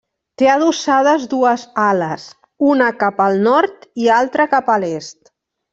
Té 0.41 0.45
adossades 0.53 1.27
dues 1.33 1.67
ales, 1.83 2.25
una 2.73 2.91
cap 3.05 3.25
al 3.29 3.41
nord 3.51 3.89
i 4.07 4.13
altra 4.19 4.53
cap 4.57 4.75
a 4.79 4.85
l'est. 4.87 5.37